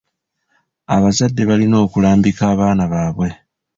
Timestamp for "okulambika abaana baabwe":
1.85-3.29